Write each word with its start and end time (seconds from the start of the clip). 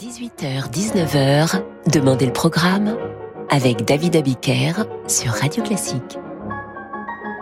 18h-19h, 0.00 1.62
Demandez 1.92 2.24
le 2.24 2.32
programme 2.32 2.96
avec 3.50 3.84
David 3.84 4.16
Abiker 4.16 4.86
sur 5.06 5.32
Radio 5.32 5.62
Classique. 5.62 6.18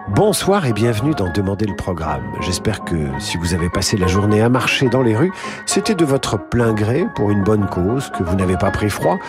Bonsoir 0.09 0.67
et 0.67 0.73
bienvenue 0.73 1.15
dans 1.15 1.31
Demandez 1.31 1.67
le 1.67 1.77
programme. 1.77 2.25
J'espère 2.41 2.83
que 2.83 2.97
si 3.21 3.37
vous 3.37 3.55
avez 3.55 3.71
passé 3.71 3.97
la 3.97 4.09
journée 4.09 4.41
à 4.41 4.49
marcher 4.49 4.89
dans 4.89 5.03
les 5.03 5.15
rues, 5.15 5.31
c'était 5.67 5.95
de 5.95 6.05
votre 6.05 6.37
plein 6.49 6.73
gré 6.73 7.07
pour 7.15 7.31
une 7.31 7.45
bonne 7.45 7.69
cause, 7.69 8.11
que 8.11 8.25
vous 8.25 8.35
n'avez 8.35 8.57
pas 8.57 8.73
pris 8.73 8.91
froid. 8.91 9.21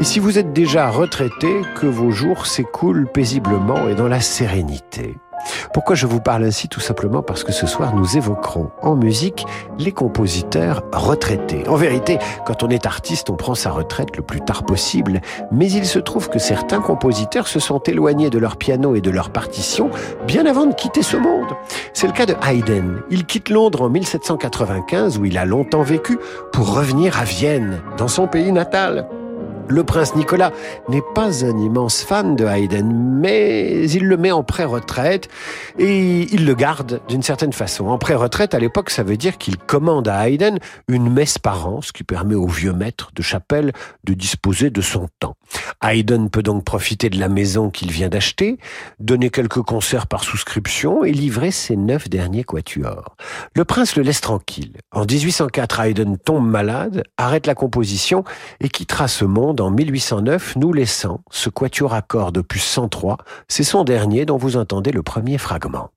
Et 0.00 0.04
si 0.04 0.18
vous 0.18 0.38
êtes 0.38 0.54
déjà 0.54 0.88
retraité, 0.88 1.60
que 1.74 1.86
vos 1.86 2.10
jours 2.10 2.46
s'écoulent 2.46 3.06
paisiblement 3.12 3.86
et 3.88 3.96
dans 3.96 4.08
la 4.08 4.22
sérénité. 4.22 5.18
Pourquoi 5.72 5.94
je 5.94 6.06
vous 6.06 6.20
parle 6.20 6.44
ainsi 6.44 6.68
Tout 6.68 6.80
simplement 6.80 7.22
parce 7.22 7.44
que 7.44 7.52
ce 7.52 7.66
soir, 7.66 7.94
nous 7.94 8.16
évoquerons 8.16 8.70
en 8.82 8.96
musique 8.96 9.46
les 9.78 9.92
compositeurs 9.92 10.82
retraités. 10.92 11.66
En 11.68 11.76
vérité, 11.76 12.18
quand 12.46 12.62
on 12.62 12.68
est 12.68 12.86
artiste, 12.86 13.30
on 13.30 13.36
prend 13.36 13.54
sa 13.54 13.70
retraite 13.70 14.16
le 14.16 14.22
plus 14.22 14.40
tard 14.40 14.64
possible, 14.64 15.20
mais 15.52 15.70
il 15.70 15.86
se 15.86 15.98
trouve 15.98 16.28
que 16.28 16.38
certains 16.38 16.80
compositeurs 16.80 17.48
se 17.48 17.60
sont 17.60 17.80
éloignés 17.80 18.30
de 18.30 18.38
leur 18.38 18.56
piano 18.56 18.94
et 18.94 19.00
de 19.00 19.10
leur 19.10 19.30
partition 19.30 19.90
bien 20.26 20.46
avant 20.46 20.66
de 20.66 20.74
quitter 20.74 21.02
ce 21.02 21.16
monde. 21.16 21.54
C'est 21.92 22.06
le 22.06 22.12
cas 22.12 22.26
de 22.26 22.34
Haydn. 22.46 23.02
Il 23.10 23.26
quitte 23.26 23.50
Londres 23.50 23.82
en 23.82 23.88
1795, 23.88 25.18
où 25.18 25.24
il 25.24 25.38
a 25.38 25.44
longtemps 25.44 25.82
vécu, 25.82 26.18
pour 26.52 26.74
revenir 26.74 27.18
à 27.18 27.24
Vienne, 27.24 27.80
dans 27.96 28.08
son 28.08 28.26
pays 28.26 28.52
natal. 28.52 29.08
Le 29.70 29.84
prince 29.84 30.14
Nicolas 30.16 30.52
n'est 30.88 31.02
pas 31.14 31.44
un 31.44 31.58
immense 31.58 32.02
fan 32.02 32.36
de 32.36 32.46
Haydn, 32.46 32.90
mais 32.90 33.90
il 33.90 34.06
le 34.06 34.16
met 34.16 34.30
en 34.30 34.42
pré-retraite 34.42 35.28
et 35.78 36.22
il 36.32 36.46
le 36.46 36.54
garde 36.54 37.02
d'une 37.06 37.22
certaine 37.22 37.52
façon. 37.52 37.88
En 37.88 37.98
pré-retraite, 37.98 38.54
à 38.54 38.60
l'époque, 38.60 38.88
ça 38.88 39.02
veut 39.02 39.18
dire 39.18 39.36
qu'il 39.36 39.58
commande 39.58 40.08
à 40.08 40.26
Haydn 40.26 40.58
une 40.88 41.12
messe 41.12 41.38
par 41.38 41.68
an, 41.68 41.82
ce 41.82 41.92
qui 41.92 42.02
permet 42.02 42.34
au 42.34 42.46
vieux 42.46 42.72
maître 42.72 43.10
de 43.14 43.20
chapelle 43.20 43.72
de 44.04 44.14
disposer 44.14 44.70
de 44.70 44.80
son 44.80 45.08
temps. 45.20 45.36
Haydn 45.82 46.28
peut 46.28 46.42
donc 46.42 46.64
profiter 46.64 47.10
de 47.10 47.20
la 47.20 47.28
maison 47.28 47.68
qu'il 47.68 47.90
vient 47.90 48.08
d'acheter, 48.08 48.58
donner 49.00 49.28
quelques 49.28 49.62
concerts 49.62 50.06
par 50.06 50.24
souscription 50.24 51.04
et 51.04 51.12
livrer 51.12 51.50
ses 51.50 51.76
neuf 51.76 52.08
derniers 52.08 52.44
quatuors. 52.44 53.16
Le 53.54 53.66
prince 53.66 53.96
le 53.96 54.02
laisse 54.02 54.22
tranquille. 54.22 54.72
En 54.92 55.04
1804, 55.04 55.80
Haydn 55.80 56.16
tombe 56.16 56.48
malade, 56.48 57.04
arrête 57.18 57.46
la 57.46 57.54
composition 57.54 58.24
et 58.60 58.70
quittera 58.70 59.08
ce 59.08 59.26
monde 59.26 59.57
en 59.60 59.70
1809, 59.70 60.56
nous 60.56 60.72
laissant 60.72 61.20
ce 61.30 61.48
quatuor 61.50 61.94
à 61.94 62.02
cordes 62.02 62.38
opus 62.38 62.64
103. 62.64 63.18
C'est 63.48 63.64
son 63.64 63.84
dernier 63.84 64.24
dont 64.24 64.36
vous 64.36 64.56
entendez 64.56 64.92
le 64.92 65.02
premier 65.02 65.38
fragment. 65.38 65.90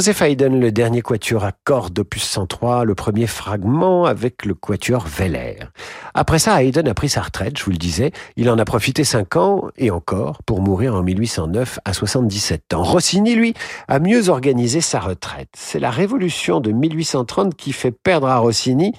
Joseph 0.00 0.22
Haydn, 0.22 0.58
le 0.58 0.72
dernier 0.72 1.02
quatuor 1.02 1.44
à 1.44 1.52
cordes 1.52 1.98
opus 1.98 2.22
103, 2.22 2.86
le 2.86 2.94
premier 2.94 3.26
fragment 3.26 4.06
avec 4.06 4.46
le 4.46 4.54
quatuor 4.54 5.06
Veller. 5.06 5.58
Après 6.14 6.38
ça, 6.38 6.62
Haydn 6.62 6.88
a 6.88 6.94
pris 6.94 7.08
sa 7.08 7.22
retraite, 7.22 7.58
je 7.58 7.64
vous 7.64 7.70
le 7.70 7.76
disais. 7.76 8.12
Il 8.36 8.50
en 8.50 8.58
a 8.58 8.64
profité 8.64 9.04
cinq 9.04 9.36
ans, 9.36 9.68
et 9.76 9.90
encore, 9.90 10.42
pour 10.44 10.60
mourir 10.60 10.94
en 10.94 11.02
1809 11.02 11.78
à 11.84 11.92
77 11.92 12.74
ans. 12.74 12.82
Rossini, 12.82 13.34
lui, 13.34 13.54
a 13.88 13.98
mieux 13.98 14.28
organisé 14.28 14.80
sa 14.80 15.00
retraite. 15.00 15.48
C'est 15.56 15.78
la 15.78 15.90
révolution 15.90 16.60
de 16.60 16.72
1830 16.72 17.54
qui 17.54 17.72
fait 17.72 17.90
perdre 17.90 18.28
à 18.28 18.38
Rossini 18.38 18.92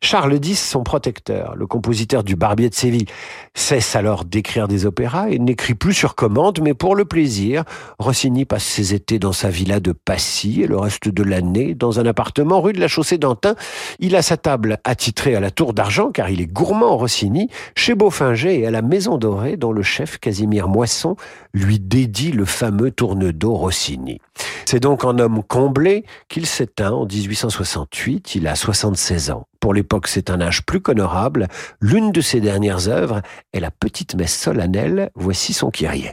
Charles 0.00 0.38
X, 0.42 0.70
son 0.70 0.82
protecteur, 0.82 1.54
le 1.56 1.66
compositeur 1.66 2.24
du 2.24 2.36
Barbier 2.36 2.68
de 2.68 2.74
Séville. 2.74 3.06
Cesse 3.54 3.96
alors 3.96 4.24
d'écrire 4.24 4.68
des 4.68 4.86
opéras 4.86 5.30
et 5.30 5.38
n'écrit 5.38 5.74
plus 5.74 5.94
sur 5.94 6.14
commande, 6.14 6.60
mais 6.62 6.74
pour 6.74 6.94
le 6.94 7.04
plaisir. 7.04 7.64
Rossini 7.98 8.44
passe 8.44 8.64
ses 8.64 8.94
étés 8.94 9.18
dans 9.18 9.32
sa 9.32 9.50
villa 9.50 9.80
de 9.80 9.92
Passy 9.92 10.62
et 10.62 10.66
le 10.66 10.78
reste 10.78 11.08
de 11.08 11.22
l'année 11.22 11.74
dans 11.74 12.00
un 12.00 12.06
appartement 12.06 12.60
rue 12.60 12.72
de 12.72 12.80
la 12.80 12.88
Chaussée 12.88 13.18
d'Antin. 13.18 13.54
Il 13.98 14.16
a 14.16 14.22
sa 14.22 14.36
table 14.36 14.78
attitrée 14.84 15.34
à 15.34 15.40
la 15.40 15.50
Tour 15.50 15.72
d'Argent 15.72 16.10
car 16.10 16.30
il 16.30 16.40
est 16.40 16.46
gourmand 16.58 16.96
Rossini, 16.96 17.48
chez 17.76 17.94
Beaufinger 17.94 18.58
et 18.58 18.66
à 18.66 18.72
la 18.72 18.82
Maison 18.82 19.16
Dorée 19.16 19.56
dont 19.56 19.70
le 19.70 19.84
chef 19.84 20.18
Casimir 20.18 20.66
Moisson 20.66 21.14
lui 21.54 21.78
dédie 21.78 22.32
le 22.32 22.44
fameux 22.44 22.90
tourne-dos 22.90 23.54
Rossini. 23.54 24.20
C'est 24.64 24.80
donc 24.80 25.04
en 25.04 25.20
homme 25.20 25.44
comblé 25.44 26.04
qu'il 26.28 26.46
s'éteint 26.46 26.90
en 26.90 27.06
1868, 27.06 28.34
il 28.34 28.48
a 28.48 28.56
76 28.56 29.30
ans. 29.30 29.46
Pour 29.60 29.72
l'époque, 29.72 30.08
c'est 30.08 30.30
un 30.30 30.40
âge 30.40 30.66
plus 30.66 30.80
qu'honorable. 30.80 31.46
L'une 31.80 32.10
de 32.10 32.20
ses 32.20 32.40
dernières 32.40 32.88
œuvres 32.88 33.22
est 33.52 33.60
la 33.60 33.70
petite 33.70 34.16
messe 34.16 34.36
solennelle, 34.36 35.10
voici 35.14 35.52
son 35.52 35.70
Kyrie. 35.70 36.10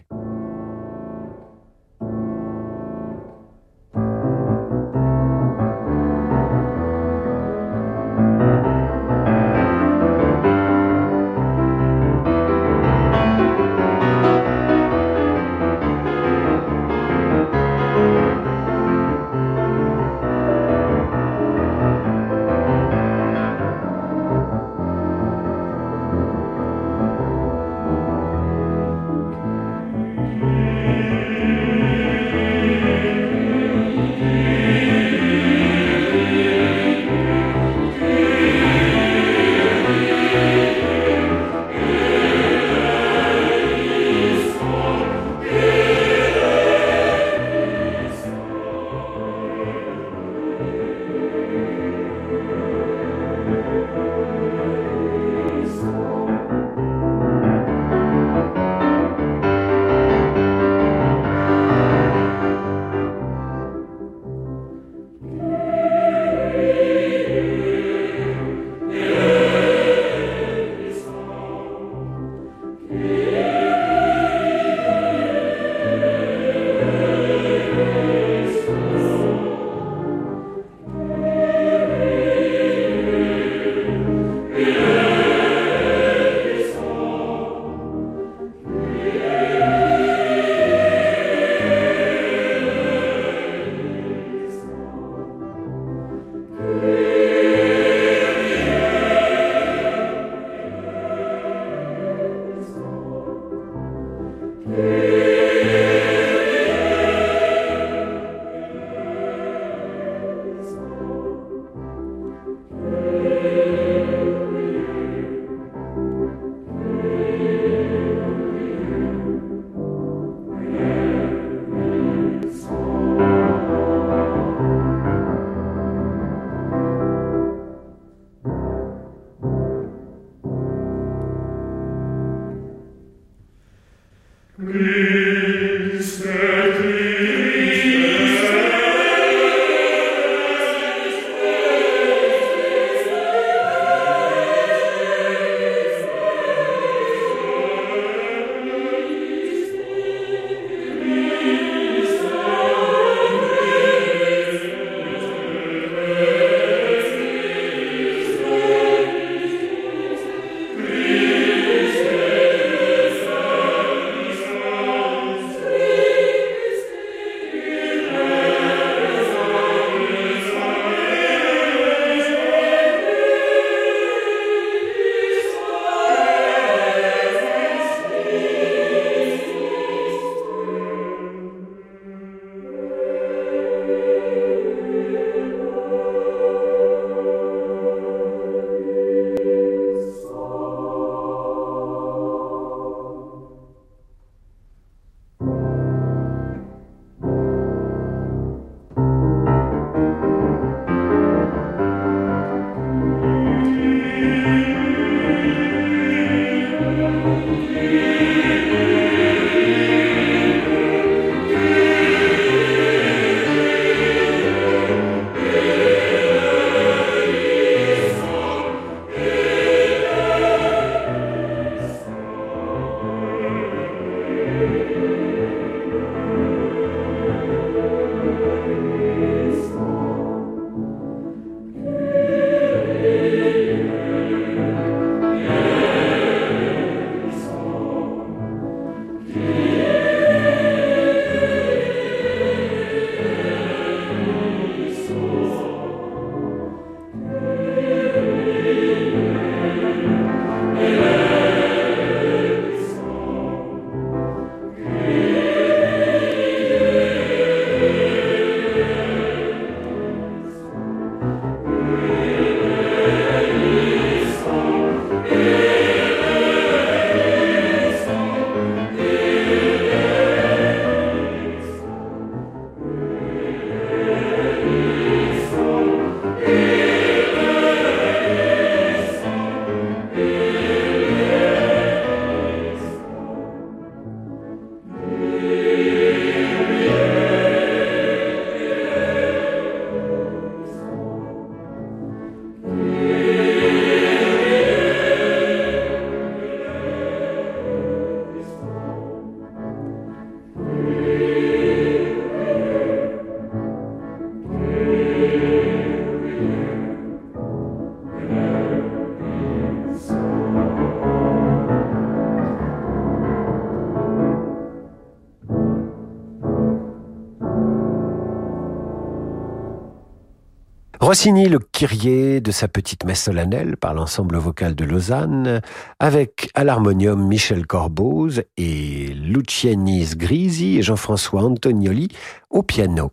Rossini, 321.05 321.49
le 321.49 321.59
Kyrie 321.59 322.41
de 322.41 322.49
sa 322.49 322.67
petite 322.67 323.05
messe 323.05 323.25
solennelle 323.25 323.77
par 323.77 323.93
l'ensemble 323.93 324.37
vocal 324.37 324.73
de 324.73 324.85
Lausanne, 324.85 325.61
avec 325.99 326.49
à 326.55 326.63
l'harmonium 326.63 327.27
Michel 327.27 327.67
Corboz 327.67 328.41
et 328.57 329.13
Lucianis 329.13 330.15
Grisi 330.15 330.79
et 330.79 330.81
Jean-François 330.81 331.43
Antonioli 331.43 332.07
au 332.49 332.63
piano. 332.63 333.11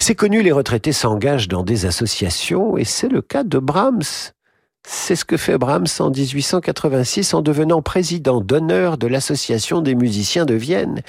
C'est 0.00 0.16
connu, 0.16 0.42
les 0.42 0.50
retraités 0.50 0.92
s'engagent 0.92 1.46
dans 1.46 1.62
des 1.62 1.86
associations 1.86 2.76
et 2.76 2.82
c'est 2.82 3.08
le 3.08 3.22
cas 3.22 3.44
de 3.44 3.60
Brahms. 3.60 4.32
C'est 4.90 5.16
ce 5.16 5.26
que 5.26 5.36
fait 5.36 5.58
Brahms 5.58 5.86
en 5.98 6.08
1886 6.08 7.34
en 7.34 7.42
devenant 7.42 7.82
président 7.82 8.40
d'honneur 8.40 8.96
de 8.96 9.06
l'Association 9.06 9.82
des 9.82 9.94
musiciens 9.94 10.46
de 10.46 10.54
Vienne. 10.54 11.02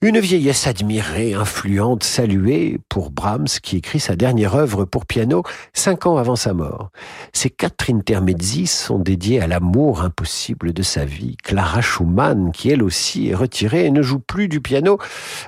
Une 0.00 0.18
vieillesse 0.18 0.66
admirée, 0.66 1.34
influente, 1.34 2.04
saluée 2.04 2.80
pour 2.88 3.10
Brahms 3.10 3.48
qui 3.62 3.76
écrit 3.76 4.00
sa 4.00 4.16
dernière 4.16 4.54
œuvre 4.54 4.86
pour 4.86 5.04
piano 5.04 5.42
cinq 5.74 6.06
ans 6.06 6.16
avant 6.16 6.36
sa 6.36 6.54
mort. 6.54 6.90
Ces 7.34 7.50
quatre 7.50 7.90
intermezzi 7.90 8.66
sont 8.66 8.98
dédiés 8.98 9.42
à 9.42 9.46
l'amour 9.46 10.00
impossible 10.00 10.72
de 10.72 10.82
sa 10.82 11.04
vie. 11.04 11.36
Clara 11.36 11.82
Schumann, 11.82 12.50
qui 12.50 12.70
elle 12.70 12.82
aussi 12.82 13.28
est 13.28 13.34
retirée 13.34 13.84
et 13.84 13.90
ne 13.90 14.00
joue 14.00 14.20
plus 14.20 14.48
du 14.48 14.62
piano, 14.62 14.98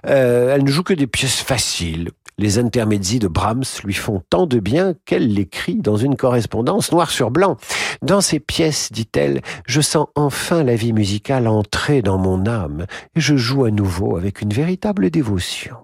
euh, 0.07 0.55
elle 0.55 0.65
ne 0.65 0.71
joue 0.71 0.83
que 0.83 0.95
des 0.95 1.07
pièces 1.07 1.41
faciles, 1.41 2.11
les 2.39 2.59
intermédiaires 2.59 3.21
de 3.21 3.29
Brahms 3.29 3.65
lui 3.85 3.95
font 3.95 4.23
tant 4.31 4.47
de 4.47 4.59
bien 4.59 4.95
qu'elle 5.05 5.33
l'écrit 5.33 5.77
dans 5.77 5.97
une 5.97 6.17
correspondance 6.17 6.91
noir 6.93 7.11
sur 7.11 7.31
blanc. 7.31 7.57
Dans 8.03 8.21
ces 8.21 8.41
pièces, 8.41 8.91
dit-elle, 8.93 9.41
je 9.67 9.81
sens 9.81 10.07
enfin 10.15 10.63
la 10.63 10.75
vie 10.75 10.93
musicale 10.93 11.47
entrer 11.47 12.03
dans 12.03 12.19
mon 12.19 12.47
âme 12.47 12.87
et 13.15 13.21
je 13.21 13.37
joue 13.37 13.65
à 13.65 13.71
nouveau 13.71 14.17
avec 14.17 14.41
une 14.41 14.53
véritable 14.53 15.11
dévotion. 15.11 15.77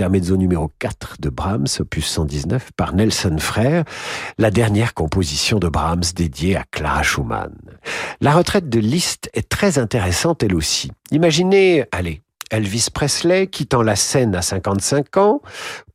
C'était 0.00 0.08
l'intermezzo 0.08 0.38
numéro 0.38 0.72
4 0.78 1.16
de 1.20 1.28
Brahms, 1.28 1.66
opus 1.78 2.06
119, 2.06 2.70
par 2.74 2.94
Nelson 2.94 3.36
Frère, 3.38 3.84
la 4.38 4.50
dernière 4.50 4.94
composition 4.94 5.58
de 5.58 5.68
Brahms 5.68 6.14
dédiée 6.16 6.56
à 6.56 6.64
Clara 6.70 7.02
Schumann. 7.02 7.52
La 8.22 8.32
retraite 8.32 8.70
de 8.70 8.78
Liszt 8.78 9.28
est 9.34 9.50
très 9.50 9.78
intéressante 9.78 10.42
elle 10.42 10.54
aussi. 10.54 10.90
Imaginez, 11.10 11.84
allez, 11.92 12.22
Elvis 12.50 12.86
Presley 12.90 13.48
quittant 13.48 13.82
la 13.82 13.94
scène 13.94 14.34
à 14.34 14.40
55 14.40 15.18
ans 15.18 15.42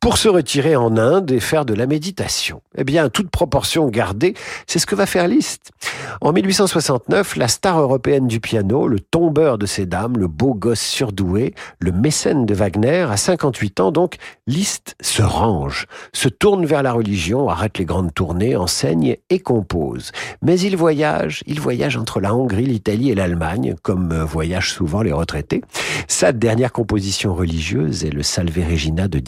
pour 0.06 0.18
se 0.18 0.28
retirer 0.28 0.76
en 0.76 0.96
Inde 0.98 1.32
et 1.32 1.40
faire 1.40 1.64
de 1.64 1.74
la 1.74 1.88
méditation. 1.88 2.62
Eh 2.78 2.84
bien, 2.84 3.08
toute 3.08 3.28
proportion 3.28 3.88
gardée, 3.88 4.34
c'est 4.68 4.78
ce 4.78 4.86
que 4.86 4.94
va 4.94 5.04
faire 5.04 5.26
Liszt. 5.26 5.72
En 6.20 6.32
1869, 6.32 7.34
la 7.34 7.48
star 7.48 7.80
européenne 7.80 8.28
du 8.28 8.38
piano, 8.38 8.86
le 8.86 9.00
tombeur 9.00 9.58
de 9.58 9.66
ces 9.66 9.84
dames, 9.84 10.16
le 10.16 10.28
beau 10.28 10.54
gosse 10.54 10.80
surdoué, 10.80 11.56
le 11.80 11.90
mécène 11.90 12.46
de 12.46 12.54
Wagner, 12.54 13.08
à 13.10 13.16
58 13.16 13.80
ans 13.80 13.90
donc, 13.90 14.14
Liszt 14.46 14.94
se 15.00 15.22
range, 15.22 15.86
se 16.12 16.28
tourne 16.28 16.66
vers 16.66 16.84
la 16.84 16.92
religion, 16.92 17.48
arrête 17.48 17.76
les 17.78 17.84
grandes 17.84 18.14
tournées, 18.14 18.54
enseigne 18.54 19.16
et 19.28 19.40
compose. 19.40 20.12
Mais 20.40 20.60
il 20.60 20.76
voyage, 20.76 21.42
il 21.48 21.58
voyage 21.58 21.96
entre 21.96 22.20
la 22.20 22.32
Hongrie, 22.32 22.66
l'Italie 22.66 23.10
et 23.10 23.16
l'Allemagne, 23.16 23.74
comme 23.82 24.16
voyagent 24.22 24.72
souvent 24.72 25.02
les 25.02 25.12
retraités. 25.12 25.62
Sa 26.06 26.30
dernière 26.30 26.70
composition 26.70 27.34
religieuse 27.34 28.04
est 28.04 28.10
le 28.10 28.22
Salve 28.22 28.56
Regina 28.70 29.08
de 29.08 29.18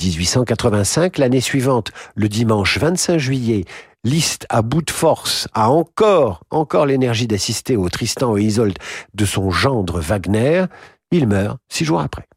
1885. 0.71 1.19
L'année 1.19 1.41
suivante, 1.41 1.91
le 2.15 2.29
dimanche 2.29 2.79
25 2.79 3.19
juillet, 3.19 3.65
Liszt, 4.05 4.47
à 4.49 4.63
bout 4.63 4.83
de 4.83 4.91
force, 4.91 5.49
a 5.55 5.71
encore, 5.71 6.45
encore 6.51 6.87
l'énergie 6.87 7.27
d'assister 7.27 7.77
au 7.77 7.89
Tristan 7.89 8.37
et 8.37 8.43
Isolde 8.43 8.79
de 9.15 9.25
son 9.25 9.51
gendre 9.51 10.01
Wagner. 10.01 10.67
Il 11.11 11.27
meurt 11.27 11.59
six 11.69 11.85
jours 11.85 12.01
après. 12.01 12.28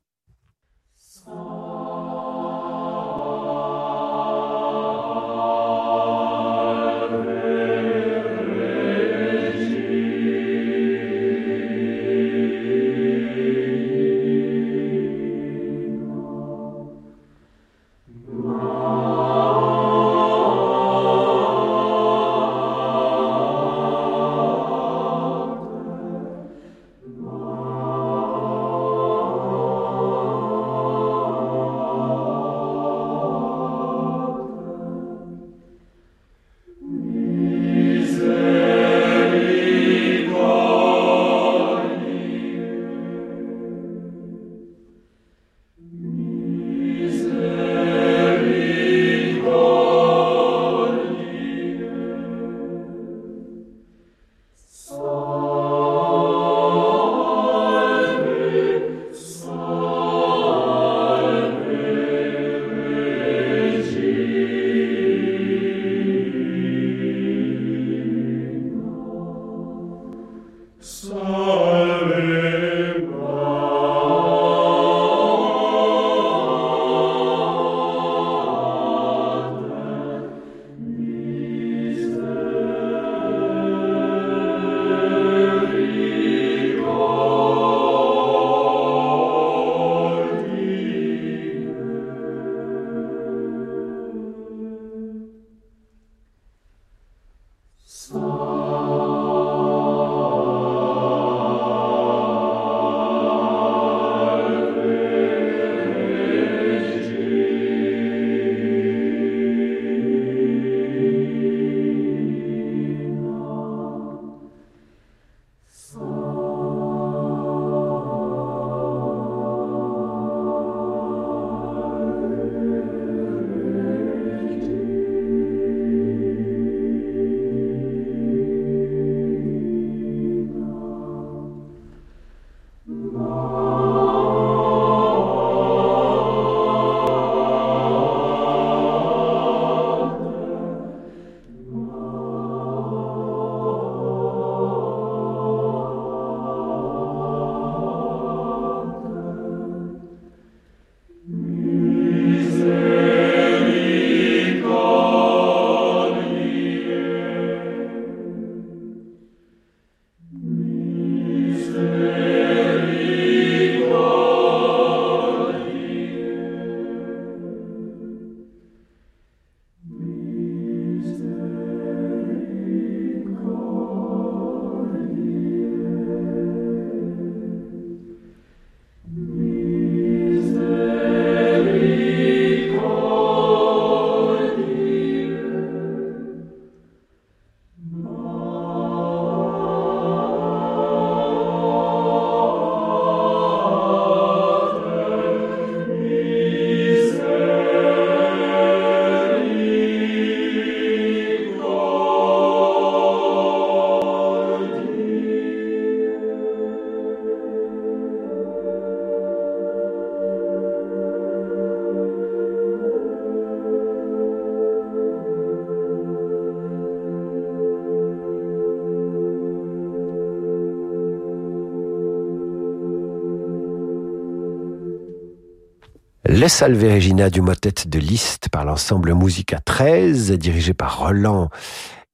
Les 226.41 226.49
Salve 226.49 226.83
Regina 226.91 227.29
du 227.29 227.39
motet 227.39 227.85
de 227.85 227.99
Liszt 227.99 228.49
par 228.49 228.65
l'ensemble 228.65 229.13
Musica 229.13 229.59
13, 229.59 230.31
dirigé 230.31 230.73
par 230.73 230.97
Roland 230.97 231.49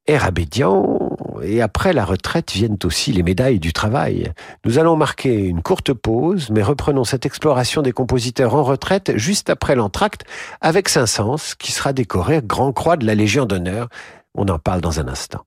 Erabédian. 0.06 1.00
Et 1.42 1.62
après 1.62 1.94
la 1.94 2.04
retraite 2.04 2.52
viennent 2.52 2.78
aussi 2.84 3.14
les 3.14 3.24
médailles 3.24 3.62
du 3.62 3.72
travail. 3.72 4.34
Nous 4.66 4.80
allons 4.80 4.98
marquer 4.98 5.34
une 5.34 5.62
courte 5.62 5.94
pause, 5.94 6.50
mais 6.50 6.62
reprenons 6.62 7.06
cette 7.06 7.26
exploration 7.26 7.82
des 7.82 7.94
compositeurs 7.94 8.54
en 8.54 8.64
retraite 8.64 9.14
juste 9.16 9.50
après 9.50 9.76
l'entracte 9.76 10.26
avec 10.60 10.90
Saint-Saëns, 10.90 11.56
qui 11.58 11.72
sera 11.72 11.94
décoré 11.94 12.42
Grand 12.44 12.74
Croix 12.74 12.98
de 12.98 13.06
la 13.06 13.16
Légion 13.16 13.46
d'honneur. 13.46 13.88
On 14.36 14.50
en 14.50 14.60
parle 14.60 14.82
dans 14.82 15.00
un 15.00 15.08
instant. 15.08 15.46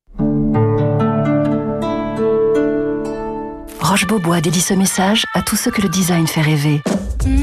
Roche 3.79 4.07
Beaubois 4.07 4.41
dédie 4.41 4.63
ce 4.63 4.73
message 4.73 5.27
à 5.35 5.43
tous 5.43 5.57
ceux 5.57 5.71
que 5.71 5.83
le 5.83 5.91
design 5.91 6.27
fait 6.27 6.41
rêver. 6.41 6.81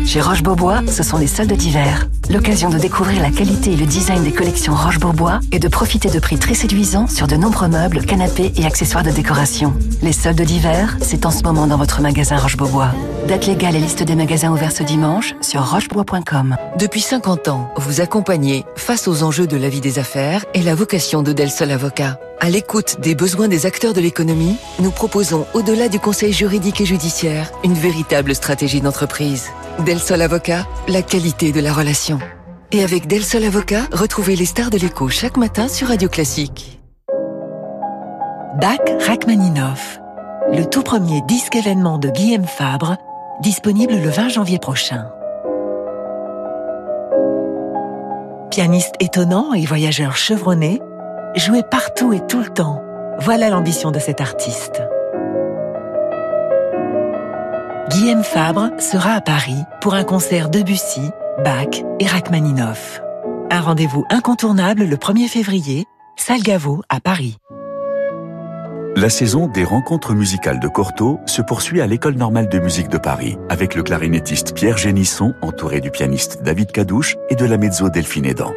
Chez 0.06 0.22
Roche 0.22 0.44
Beaubois, 0.44 0.82
ce 0.88 1.04
sont 1.04 1.18
les 1.18 1.28
soldes 1.28 1.54
d'hiver. 1.54 2.08
L'occasion 2.30 2.70
de 2.70 2.78
découvrir 2.78 3.22
la 3.22 3.30
qualité 3.30 3.74
et 3.74 3.76
le 3.78 3.86
design 3.86 4.24
des 4.24 4.32
collections 4.32 4.76
Roche 4.76 5.00
Beaubois 5.00 5.40
et 5.52 5.60
de 5.60 5.68
profiter 5.68 6.10
de 6.10 6.20
prix 6.20 6.38
très 6.38 6.54
séduisants 6.54 7.08
sur 7.08 7.28
de 7.28 7.36
nombreux 7.36 7.68
meubles, 7.68 8.06
canapés 8.06 8.52
et 8.58 8.66
accessoires 8.66 9.04
de 9.04 9.12
décoration. 9.12 9.74
Les 10.02 10.13
soldes 10.13 10.42
d'hiver, 10.42 10.98
c'est 11.02 11.26
en 11.26 11.32
ce 11.32 11.44
moment 11.44 11.68
dans 11.68 11.78
votre 11.78 12.02
magasin 12.02 12.38
Roche 12.38 12.58
Beaubois. 12.58 12.92
Date 13.28 13.46
légale 13.46 13.76
et 13.76 13.80
liste 13.80 14.04
des 14.04 14.16
magasins 14.16 14.52
ouverts 14.52 14.72
ce 14.72 14.84
dimanche 14.84 15.36
sur 15.42 15.70
rochebois.com. 15.70 16.56
Depuis 16.78 17.02
50 17.02 17.48
ans, 17.48 17.72
vous 17.78 18.02
accompagnez 18.02 18.66
face 18.76 19.08
aux 19.08 19.24
enjeux 19.24 19.48
de 19.48 19.58
la 19.58 19.70
vie 19.70 19.82
des 19.82 20.00
affaires 20.00 20.46
et 20.54 20.62
la 20.62 20.76
vocation 20.76 21.24
de 21.24 21.34
Del 21.34 21.52
Sol 21.52 21.72
Avocat. 21.72 22.20
À 22.39 22.52
l'écoute 22.52 23.00
des 23.00 23.15
besoins 23.15 23.47
des 23.47 23.65
acteurs 23.65 23.93
de 23.93 24.00
l'économie, 24.00 24.58
nous 24.80 24.91
proposons, 24.91 25.47
au-delà 25.56 25.89
du 25.89 26.00
conseil 26.00 26.32
juridique 26.32 26.80
et 26.82 26.86
judiciaire, 26.86 27.52
une 27.63 27.73
véritable 27.73 28.36
stratégie 28.36 28.80
d'entreprise. 28.80 29.47
Del 29.86 30.00
Sol 30.00 30.21
Avocat, 30.21 30.67
la 30.88 31.02
qualité 31.02 31.52
de 31.52 31.60
la 31.60 31.73
relation. 31.73 32.19
Et 32.71 32.84
avec 32.84 33.08
Del 33.08 33.23
Sol 33.23 33.43
Avocat, 33.43 33.88
retrouvez 33.91 34.36
les 34.36 34.45
stars 34.45 34.69
de 34.69 34.78
l'écho 34.78 35.10
chaque 35.10 35.36
matin 35.36 35.67
sur 35.67 35.88
Radio 35.88 36.10
Classique. 36.10 36.80
Bach 38.62 38.78
Rachmaninoff, 39.08 40.00
le 40.52 40.63
tout 40.65 40.84
premier 40.84 41.21
disque 41.28 41.56
événement 41.56 41.97
de 41.97 42.10
Guillaume 42.10 42.45
Fabre, 42.45 42.97
disponible 43.41 43.95
le 43.95 44.10
20 44.10 44.30
janvier 44.30 44.60
prochain. 44.60 45.08
Pianiste 48.52 48.93
étonnant 49.00 49.54
et 49.54 49.65
voyageur 49.65 50.15
chevronné, 50.15 50.82
jouer 51.38 51.63
partout 51.63 52.13
et 52.13 52.26
tout 52.28 52.39
le 52.39 52.50
temps. 52.50 52.84
Voilà 53.19 53.50
l'ambition 53.50 53.91
de 53.91 54.00
cet 54.00 54.21
artiste. 54.21 54.82
Guillaume 57.89 58.23
Fabre 58.23 58.69
sera 58.80 59.12
à 59.13 59.21
Paris 59.21 59.63
pour 59.82 59.93
un 59.93 60.04
concert 60.04 60.50
de 60.50 60.60
Debussy, 60.60 61.10
Bach 61.43 61.84
et 62.00 62.06
Rachmaninoff. 62.06 63.02
Un 63.50 63.62
rendez-vous 63.62 64.06
incontournable 64.10 64.84
le 64.84 64.95
1er 64.97 65.28
février, 65.28 65.86
Salle 66.15 66.41
Gaveau 66.41 66.82
à 66.89 67.00
Paris. 67.00 67.38
La 68.95 69.10
saison 69.10 69.47
des 69.47 69.63
rencontres 69.63 70.13
musicales 70.13 70.60
de 70.60 70.67
Cortot 70.67 71.19
se 71.28 71.43
poursuit 71.43 71.82
à 71.82 71.88
l'École 71.88 72.15
normale 72.15 72.50
de 72.50 72.58
musique 72.58 72.89
de 72.89 72.97
Paris, 72.97 73.38
avec 73.47 73.76
le 73.76 73.84
clarinettiste 73.84 74.56
Pierre 74.56 74.78
Génisson, 74.78 75.34
entouré 75.41 75.82
du 75.82 75.91
pianiste 75.91 76.41
David 76.41 76.71
Cadouche 76.71 77.15
et 77.30 77.36
de 77.36 77.45
la 77.45 77.58
mezzo 77.58 77.89
Delphine 77.89 78.26
Edan. 78.26 78.54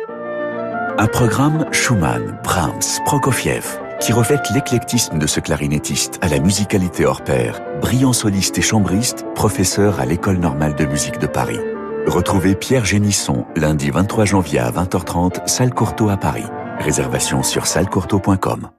Un 0.98 1.07
programme 1.07 1.66
Schumann, 1.72 2.38
Brahms, 2.42 3.00
Prokofiev, 3.05 3.64
qui 4.00 4.12
reflète 4.12 4.50
l'éclectisme 4.50 5.18
de 5.18 5.26
ce 5.26 5.40
clarinettiste 5.40 6.18
à 6.22 6.29
la 6.29 6.38
musicalité 6.38 7.07
hors 7.07 7.22
pair, 7.22 7.61
brillant 7.81 8.12
soliste 8.12 8.59
et 8.59 8.62
chambriste, 8.62 9.24
professeur 9.35 10.00
à 10.00 10.07
l'École 10.07 10.38
normale 10.38 10.74
de 10.74 10.85
musique 10.85 11.18
de 11.18 11.26
Paris. 11.26 11.61
Retrouvez 12.07 12.55
Pierre 12.55 12.85
Génisson 12.85 13.46
lundi 13.57 13.90
23 13.90 14.24
janvier 14.24 14.59
à 14.59 14.70
20h30, 14.70 15.46
salle 15.46 15.74
Courtauld 15.74 16.11
à 16.11 16.16
Paris. 16.16 16.46
Réservation 16.79 17.42
sur 17.42 17.66
sallecourtauld.com. 17.66 18.70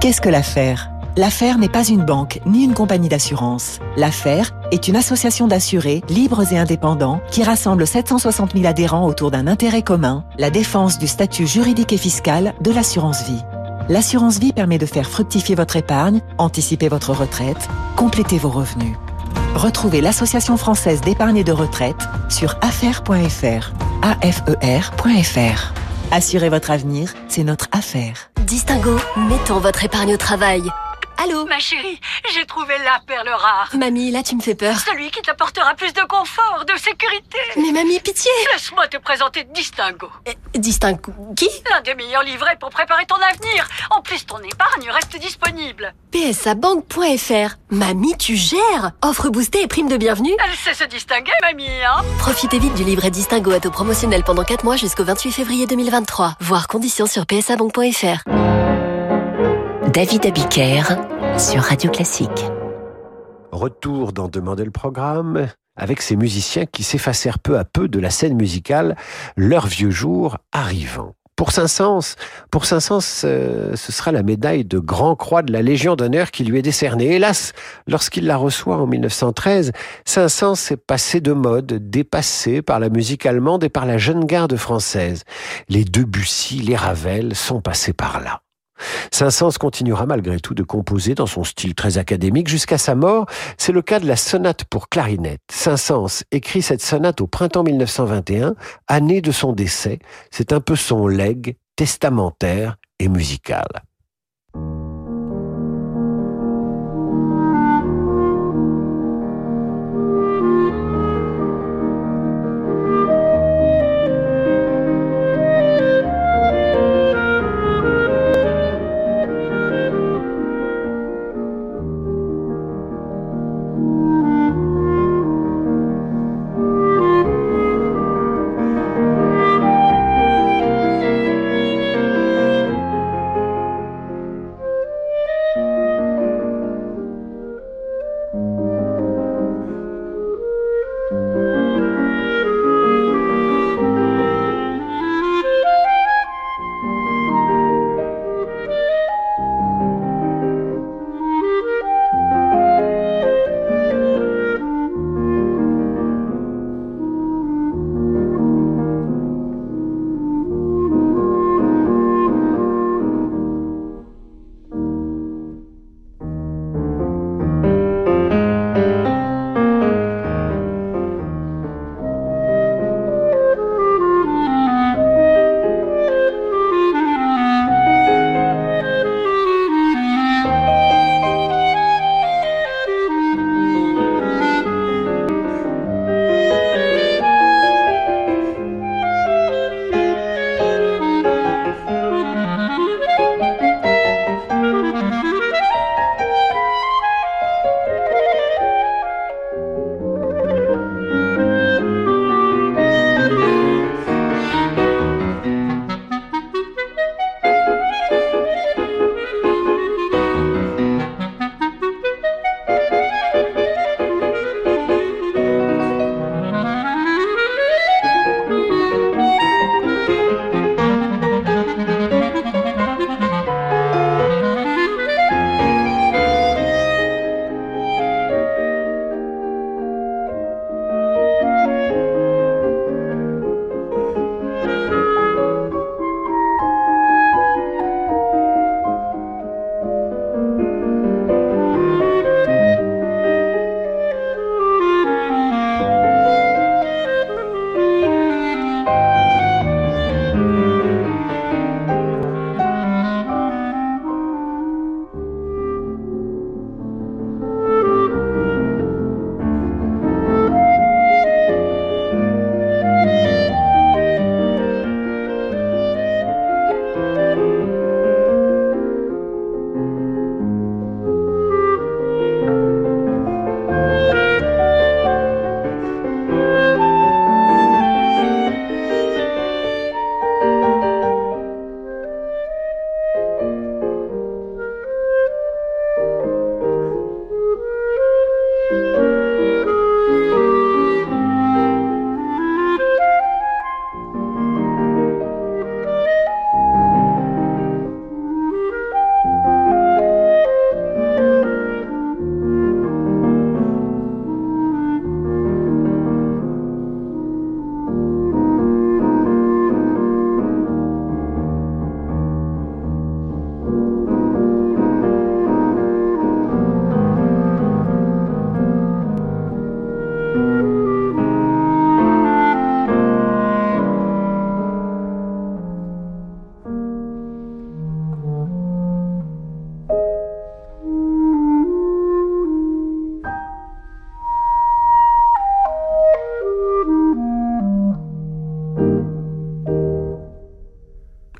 Qu'est-ce 0.00 0.20
que 0.20 0.28
l'affaire? 0.28 0.90
L'affaire 1.18 1.56
n'est 1.56 1.70
pas 1.70 1.88
une 1.88 2.04
banque 2.04 2.40
ni 2.44 2.62
une 2.62 2.74
compagnie 2.74 3.08
d'assurance. 3.08 3.78
L'affaire 3.96 4.52
est 4.70 4.86
une 4.86 4.96
association 4.96 5.48
d'assurés 5.48 6.02
libres 6.10 6.52
et 6.52 6.58
indépendants 6.58 7.22
qui 7.30 7.42
rassemble 7.42 7.86
760 7.86 8.52
000 8.52 8.66
adhérents 8.66 9.06
autour 9.06 9.30
d'un 9.30 9.46
intérêt 9.46 9.80
commun, 9.80 10.24
la 10.36 10.50
défense 10.50 10.98
du 10.98 11.06
statut 11.06 11.46
juridique 11.46 11.94
et 11.94 11.96
fiscal 11.96 12.52
de 12.60 12.70
l'assurance 12.70 13.24
vie. 13.24 13.40
L'assurance 13.88 14.38
vie 14.38 14.52
permet 14.52 14.76
de 14.76 14.84
faire 14.84 15.08
fructifier 15.08 15.54
votre 15.54 15.76
épargne, 15.76 16.20
anticiper 16.36 16.88
votre 16.88 17.12
retraite, 17.12 17.66
compléter 17.96 18.36
vos 18.36 18.50
revenus. 18.50 18.94
Retrouvez 19.54 20.02
l'Association 20.02 20.58
française 20.58 21.00
d'épargne 21.00 21.38
et 21.38 21.44
de 21.44 21.52
retraite 21.52 21.96
sur 22.28 22.58
affaire.fr. 22.60 23.72
AFER.fr. 24.02 25.72
Assurez 26.12 26.50
votre 26.50 26.70
avenir, 26.70 27.14
c'est 27.28 27.42
notre 27.42 27.68
affaire. 27.72 28.30
Distingo, 28.44 28.96
mettons 29.30 29.60
votre 29.60 29.82
épargne 29.82 30.12
au 30.12 30.18
travail. 30.18 30.62
Allô 31.22 31.46
Ma 31.46 31.58
chérie, 31.58 31.98
j'ai 32.34 32.44
trouvé 32.44 32.74
la 32.84 33.00
perle 33.06 33.28
rare. 33.28 33.70
Mamie, 33.76 34.10
là 34.10 34.22
tu 34.22 34.36
me 34.36 34.40
fais 34.42 34.54
peur. 34.54 34.76
Celui 34.78 35.10
qui 35.10 35.22
t'apportera 35.22 35.74
plus 35.74 35.92
de 35.92 36.02
confort, 36.02 36.64
de 36.66 36.76
sécurité. 36.78 37.38
Mais 37.56 37.72
mamie, 37.72 38.00
pitié 38.00 38.30
Laisse-moi 38.52 38.86
te 38.88 38.98
présenter 38.98 39.44
Distingo. 39.44 40.08
Euh, 40.28 40.32
Distingo 40.54 41.12
Qui? 41.36 41.48
L'un 41.70 41.80
des 41.80 41.94
meilleurs 41.94 42.22
livrets 42.22 42.56
pour 42.60 42.70
préparer 42.70 43.06
ton 43.06 43.16
avenir. 43.16 43.66
En 43.90 44.02
plus, 44.02 44.26
ton 44.26 44.38
épargne 44.38 44.90
reste 44.90 45.16
disponible. 45.18 45.94
PSAbank.fr 46.12 47.56
Mamie, 47.70 48.16
tu 48.18 48.36
gères 48.36 48.92
Offre 49.02 49.30
boostée 49.30 49.62
et 49.62 49.66
prime 49.66 49.88
de 49.88 49.96
bienvenue 49.96 50.36
Elle 50.44 50.56
sait 50.56 50.74
se 50.74 50.88
distinguer, 50.88 51.32
mamie, 51.42 51.68
hein 51.84 52.02
Profitez 52.18 52.58
vite 52.58 52.74
du 52.74 52.84
livret 52.84 53.10
Distingo 53.10 53.52
à 53.52 53.60
taux 53.60 53.70
promotionnel 53.70 54.22
pendant 54.22 54.44
4 54.44 54.64
mois 54.64 54.76
jusqu'au 54.76 55.04
28 55.04 55.32
février 55.32 55.66
2023. 55.66 56.34
Voir 56.40 56.68
conditions 56.68 57.06
sur 57.06 57.26
psabank.fr. 57.26 58.65
David 59.96 60.26
Abiker 60.26 60.82
sur 61.38 61.62
Radio 61.62 61.90
Classique. 61.90 62.50
Retour 63.50 64.12
dans 64.12 64.28
Demander 64.28 64.66
le 64.66 64.70
programme 64.70 65.48
avec 65.74 66.02
ces 66.02 66.16
musiciens 66.16 66.66
qui 66.66 66.82
s'effacèrent 66.82 67.38
peu 67.38 67.58
à 67.58 67.64
peu 67.64 67.88
de 67.88 67.98
la 67.98 68.10
scène 68.10 68.36
musicale, 68.36 68.94
leur 69.38 69.66
vieux 69.66 69.88
jour 69.88 70.36
arrivant. 70.52 71.14
Pour 71.34 71.50
Saint-Saëns, 71.50 72.16
pour 72.50 72.66
Saint-Saëns, 72.66 73.22
euh, 73.24 73.74
ce 73.74 73.90
sera 73.90 74.12
la 74.12 74.22
médaille 74.22 74.66
de 74.66 74.78
Grand 74.78 75.16
Croix 75.16 75.40
de 75.40 75.50
la 75.50 75.62
Légion 75.62 75.96
d'honneur 75.96 76.30
qui 76.30 76.44
lui 76.44 76.58
est 76.58 76.62
décernée. 76.62 77.14
Hélas, 77.14 77.54
lorsqu'il 77.86 78.26
la 78.26 78.36
reçoit 78.36 78.76
en 78.76 78.86
1913, 78.86 79.72
Saint-Saëns 80.04 80.72
est 80.72 80.76
passé 80.76 81.22
de 81.22 81.32
mode, 81.32 81.72
dépassé 81.88 82.60
par 82.60 82.80
la 82.80 82.90
musique 82.90 83.24
allemande 83.24 83.64
et 83.64 83.70
par 83.70 83.86
la 83.86 83.96
jeune 83.96 84.26
garde 84.26 84.56
française. 84.56 85.24
Les 85.70 85.84
Debussy, 85.84 86.58
les 86.58 86.76
Ravel 86.76 87.34
sont 87.34 87.62
passés 87.62 87.94
par 87.94 88.20
là. 88.20 88.42
Saint-Saëns 89.12 89.58
continuera 89.58 90.06
malgré 90.06 90.40
tout 90.40 90.54
de 90.54 90.62
composer 90.62 91.14
dans 91.14 91.26
son 91.26 91.44
style 91.44 91.74
très 91.74 91.98
académique 91.98 92.48
jusqu'à 92.48 92.78
sa 92.78 92.94
mort. 92.94 93.26
C'est 93.58 93.72
le 93.72 93.82
cas 93.82 94.00
de 94.00 94.06
la 94.06 94.16
sonate 94.16 94.64
pour 94.64 94.88
clarinette. 94.88 95.40
Saint-Saëns 95.50 96.24
écrit 96.32 96.62
cette 96.62 96.82
sonate 96.82 97.20
au 97.20 97.26
printemps 97.26 97.62
1921, 97.62 98.54
année 98.88 99.20
de 99.20 99.32
son 99.32 99.52
décès. 99.52 99.98
C'est 100.30 100.52
un 100.52 100.60
peu 100.60 100.76
son 100.76 101.06
legs 101.06 101.56
testamentaire 101.76 102.76
et 102.98 103.08
musical. 103.08 103.66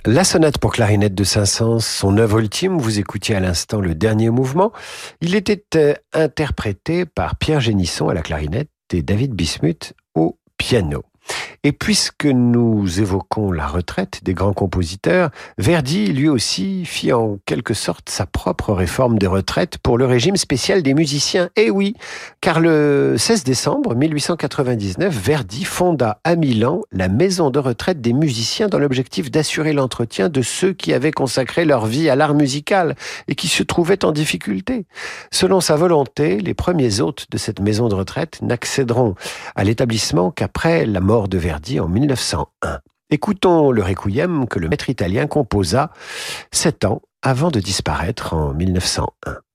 La 0.07 0.23
sonate 0.23 0.59
pour 0.59 0.73
clarinette 0.73 1.17
de 1.17 1.25
Saint-Saëns, 1.25 1.81
son 1.81 2.17
œuvre 2.19 2.39
ultime, 2.39 2.79
vous 2.79 3.01
écoutiez 3.01 3.35
à 3.35 3.41
l'instant 3.41 3.81
le 3.81 3.97
dernier 3.97 4.31
mouvement. 4.31 4.73
Il 5.21 5.35
était 5.35 5.65
euh, 5.75 5.95
interprété 6.13 7.07
par 7.07 7.35
Pierre 7.35 7.59
Génisson 7.59 8.09
à 8.09 8.15
la 8.15 8.23
clarinette 8.23 8.71
et 8.93 9.03
David 9.03 9.33
Bismuth 9.33 9.95
au 10.15 10.39
piano. 10.59 11.03
Et 11.65 11.73
puisque 11.73 12.27
nous 12.27 13.01
évoquons 13.01 13.51
la 13.51 13.67
retraite 13.67 14.21
des 14.23 14.35
grands 14.35 14.53
compositeurs, 14.53 15.31
Verdi, 15.59 16.13
lui 16.13 16.29
aussi, 16.29 16.85
fit 16.85 17.13
en 17.13 17.39
quelque 17.45 17.75
sorte 17.75 18.09
sa 18.09 18.27
propre 18.27 18.73
réforme 18.73 19.19
des 19.19 19.27
retraites 19.27 19.79
pour 19.79 19.99
le 19.99 20.07
régime 20.07 20.37
spécial 20.37 20.83
des 20.83 20.95
musiciens. 20.95 21.49
Eh 21.57 21.71
oui, 21.71 21.95
car 22.41 22.61
le 22.61 23.17
16 23.19 23.45
décembre 23.45 23.95
1899, 23.95 25.13
Verdi 25.13 25.65
fonda 25.65 26.21
à 26.25 26.37
Milan 26.37 26.83
la 26.93 27.09
maison 27.09 27.51
de 27.51 27.59
retraite 27.59 28.01
des 28.01 28.13
musiciens 28.13 28.69
dans 28.69 28.79
l'objectif 28.79 29.31
d'assurer 29.31 29.73
l'entretien 29.73 30.29
de 30.29 30.43
ceux 30.43 30.73
qui 30.73 30.93
avaient 30.93 31.11
consacré 31.11 31.65
leur 31.65 31.87
vie 31.87 32.09
à 32.09 32.17
l'art 32.17 32.35
musical 32.35 32.95
et 33.29 33.35
qui 33.35 33.49
se 33.49 33.63
trouvaient 33.63 34.05
en 34.05 34.13
difficulté. 34.13 34.87
Selon 35.33 35.61
sa 35.61 35.75
volonté, 35.77 36.39
les 36.39 36.55
premiers 36.55 37.01
hôtes 37.01 37.27
de 37.31 37.39
cette 37.39 37.61
maison 37.61 37.89
de 37.89 37.95
retraite 37.95 38.39
n'accéderont 38.43 39.15
à 39.57 39.65
l'établissement 39.65 40.31
qu'après 40.31 40.87
la 40.87 41.01
mort 41.01 41.29
de 41.29 41.39
Verdi 41.39 41.46
en 41.53 41.89
1901. 41.89 42.81
Écoutons 43.11 43.71
le 43.71 43.83
requiem 43.83 44.49
que 44.49 44.59
le 44.59 44.69
maître 44.69 44.91
italien 44.91 45.27
composa 45.27 45.93
sept 46.51 46.85
ans 46.85 47.03
avant 47.23 47.51
de 47.51 47.61
disparaître 47.61 48.35
en 48.35 48.53
1901. 48.53 49.46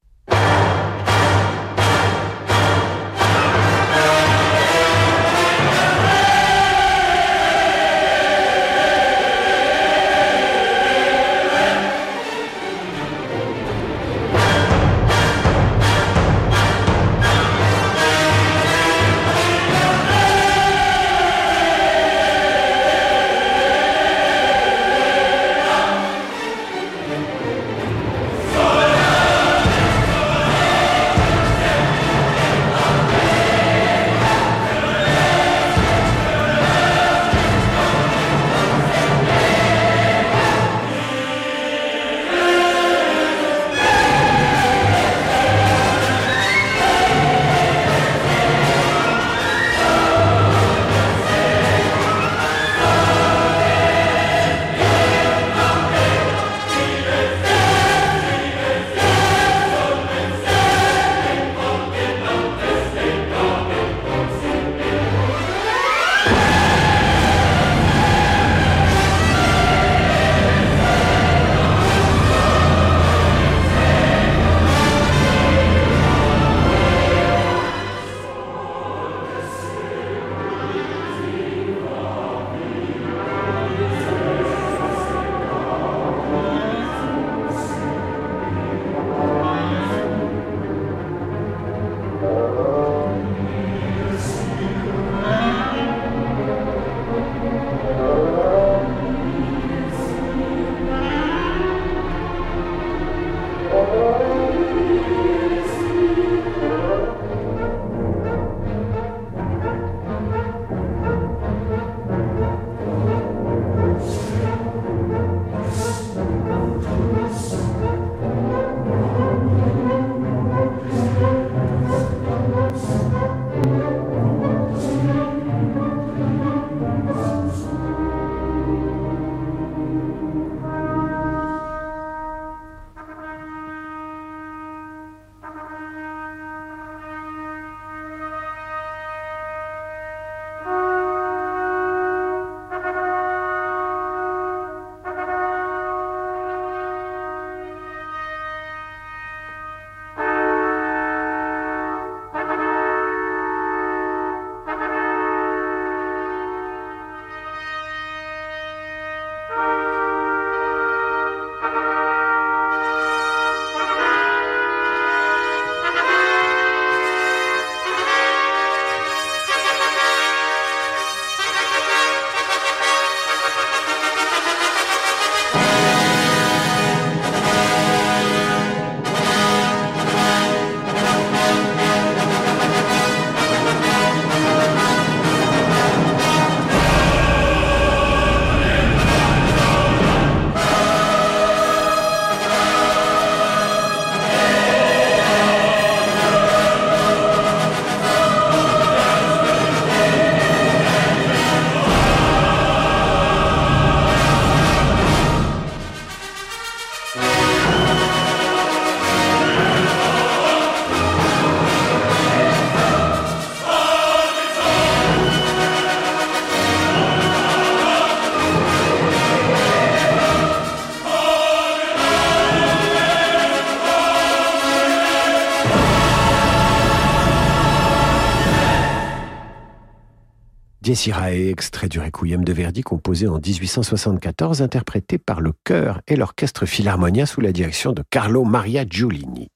Irae, 230.83 231.49
extrait 231.49 231.89
du 231.89 231.99
Requiem 231.99 232.43
de 232.43 232.53
Verdi 232.53 232.81
composé 232.81 233.27
en 233.27 233.39
1874, 233.39 234.61
interprété 234.61 235.17
par 235.17 235.39
le 235.39 235.53
chœur 235.63 236.01
et 236.07 236.15
l'orchestre 236.15 236.65
Philharmonia 236.65 237.25
sous 237.25 237.41
la 237.41 237.51
direction 237.51 237.91
de 237.91 238.03
Carlo 238.09 238.43
Maria 238.43 238.83
Giulini. 238.89 239.49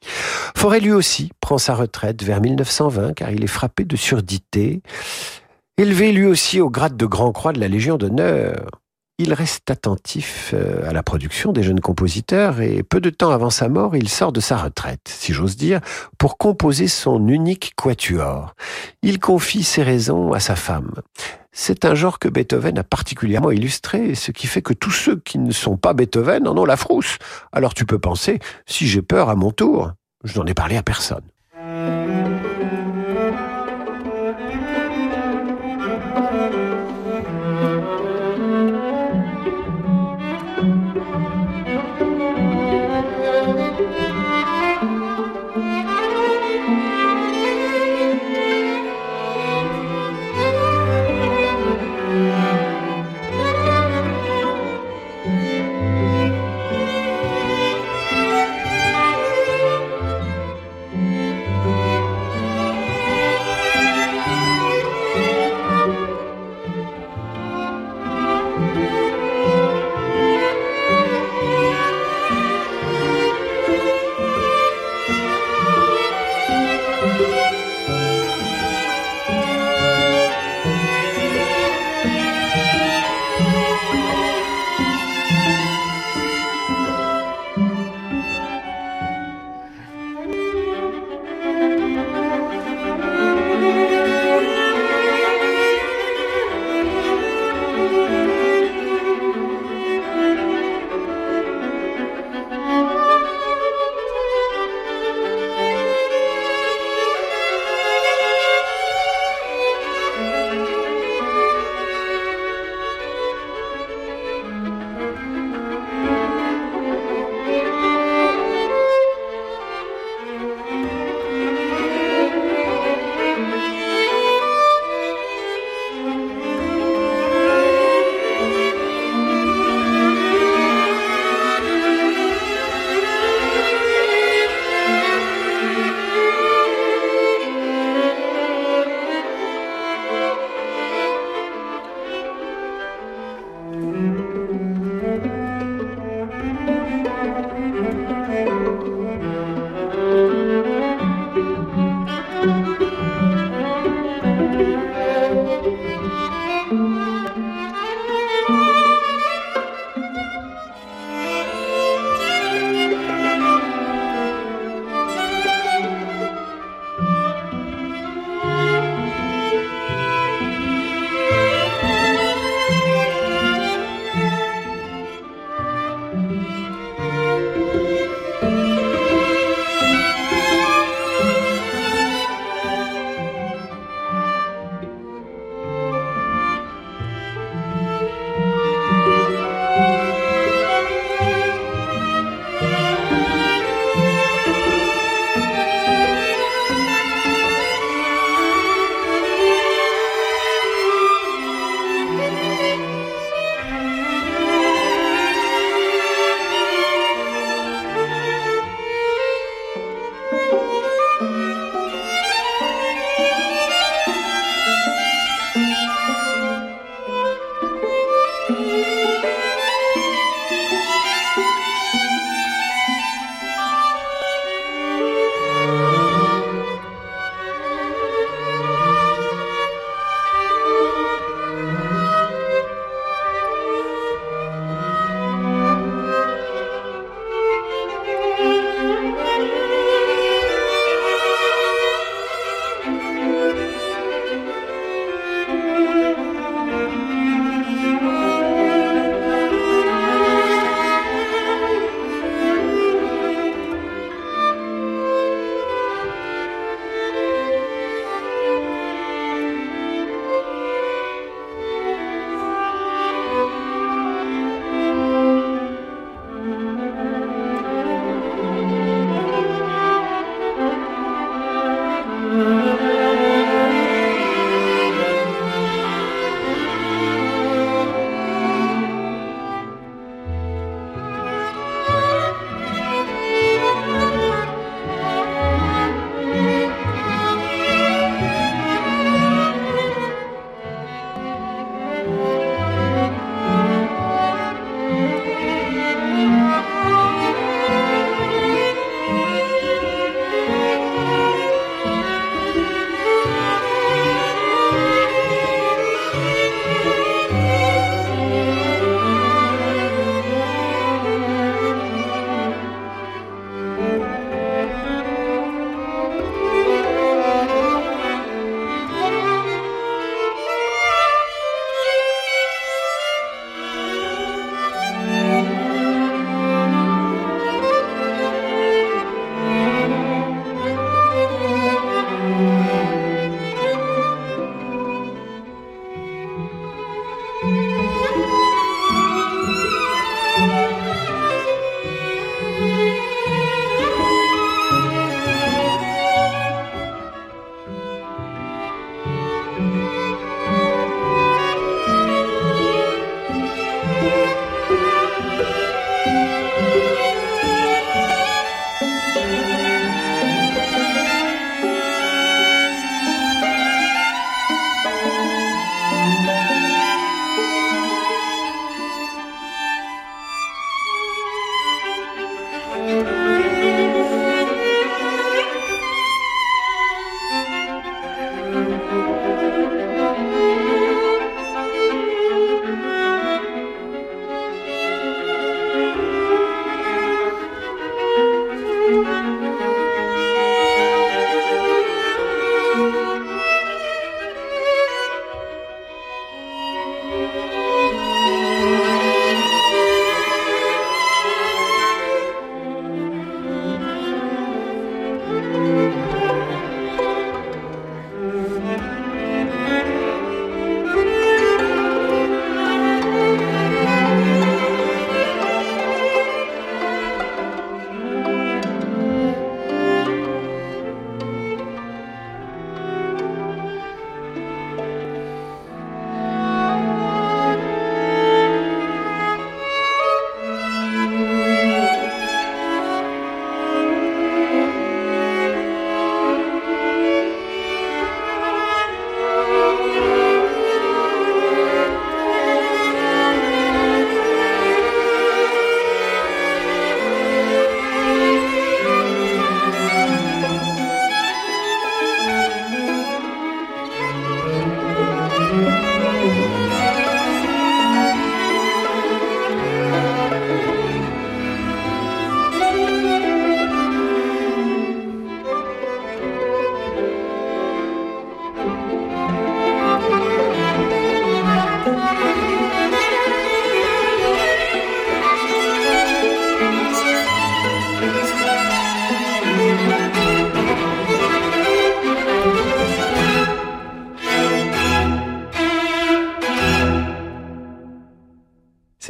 Forêt 0.56 0.80
lui 0.80 0.92
aussi 0.92 1.32
prend 1.42 1.58
sa 1.58 1.74
retraite 1.74 2.24
vers 2.24 2.42
1920 2.42 3.14
car 3.14 3.32
il 3.32 3.44
est 3.44 3.48
frappé 3.48 3.86
de 3.86 3.96
surdité, 3.96 4.82
élevé 5.78 6.12
lui 6.12 6.26
aussi 6.26 6.62
au 6.62 6.70
grade 6.70 6.96
de 6.96 7.06
Grand 7.06 7.32
Croix 7.32 7.54
de 7.54 7.60
la 7.60 7.68
Légion 7.68 7.98
d'honneur. 7.98 8.70
Il 9.18 9.34
reste 9.34 9.72
attentif 9.72 10.52
euh, 10.54 10.88
à 10.88 10.94
la 10.94 11.02
production 11.02 11.54
des 11.54 11.64
jeunes 11.64 11.80
compositeurs 11.80 12.60
et 12.62 12.84
peu 12.84 13.00
de 13.00 13.10
temps 13.10 13.32
avant 13.32 13.50
sa 13.50 13.70
mort, 13.70 13.96
il 13.96 14.10
sort 14.10 14.32
de 14.32 14.42
sa 14.42 14.58
retraite, 14.58 15.08
si 15.08 15.34
j'ose 15.34 15.56
dire, 15.56 15.80
pour 16.18 16.38
composer 16.38 16.88
son 16.88 17.28
unique 17.28 17.74
quatuor. 17.76 18.56
Il 19.02 19.20
confie 19.20 19.64
ses 19.64 19.84
raisons 19.84 20.34
à 20.34 20.40
sa 20.40 20.56
femme. 20.56 20.92
C'est 21.54 21.86
un 21.86 21.96
genre 21.96 22.20
que 22.20 22.28
Beethoven 22.28 22.78
a 22.78 22.84
particulièrement 22.84 23.52
illustré, 23.52 24.16
ce 24.16 24.32
qui 24.32 24.48
fait 24.48 24.62
que 24.62 24.74
tous 24.74 24.92
ceux 24.92 25.18
qui 25.18 25.40
ne 25.40 25.52
sont 25.52 25.78
pas 25.78 25.94
Beethoven 25.94 26.48
en 26.48 26.58
ont 26.58 26.66
la 26.66 26.76
frousse. 26.76 27.18
Alors 27.54 27.74
tu 27.74 27.86
peux 27.86 28.00
penser, 28.00 28.40
si 28.66 28.88
j'ai 28.88 29.02
peur 29.02 29.30
à 29.30 29.36
mon 29.36 29.52
tour, 29.52 29.94
je 30.26 30.38
n'en 30.38 30.46
ai 30.46 30.54
parlé 30.54 30.76
à 30.76 30.84
personne. 30.84 31.24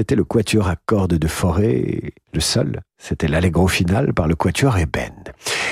C'était 0.06 0.16
le 0.16 0.24
quatuor 0.24 0.68
à 0.68 0.76
cordes 0.76 1.16
de 1.16 1.28
forêt, 1.28 2.14
le 2.32 2.40
seul. 2.40 2.82
C'était 3.00 3.28
l'allegro 3.28 3.68
final 3.68 4.14
par 4.14 4.28
le 4.28 4.36
quatuor 4.36 4.78
Eben. 4.78 5.12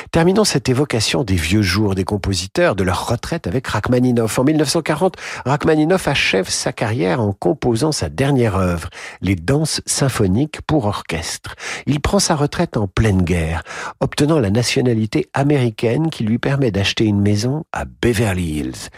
Terminons 0.10 0.44
cette 0.44 0.70
évocation 0.70 1.24
des 1.24 1.36
vieux 1.36 1.62
jours 1.62 1.94
des 1.94 2.04
compositeurs, 2.04 2.76
de 2.76 2.84
leur 2.84 3.08
retraite 3.08 3.46
avec 3.46 3.68
Rachmaninoff. 3.68 4.40
En 4.40 4.44
1940, 4.44 5.18
Rachmaninoff 5.46 6.08
achève 6.08 6.50
sa 6.50 6.74
carrière 6.74 7.22
en 7.22 7.32
composant 7.32 7.92
sa 7.92 8.10
dernière 8.10 8.56
œuvre, 8.56 8.90
les 9.22 9.36
danses 9.36 9.82
symphoniques 9.86 10.62
pour 10.66 10.86
orchestre. 10.86 11.54
Il 11.86 12.00
prend 12.00 12.18
sa 12.18 12.36
retraite 12.36 12.76
en 12.76 12.88
pleine 12.88 13.22
guerre, 13.22 13.62
obtenant 14.00 14.40
la 14.40 14.50
nationalité 14.50 15.30
américaine 15.36 16.10
qui 16.10 16.24
lui 16.24 16.40
permet 16.40 16.72
d'acheter 16.72 17.06
une 17.06 17.22
maison 17.22 17.66
à 17.72 17.86
Beverly 17.86 18.62
Hills. 18.62 18.90